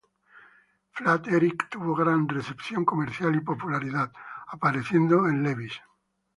Flat 0.93 1.27
Eric 1.27 1.67
tuvo 1.69 1.93
gran 1.93 2.27
recepción 2.27 2.85
comercial 2.85 3.35
y 3.35 3.41
popularidad, 3.41 4.11
apareciendo 4.47 5.27
en 5.27 5.43
Levi's. 5.43 5.79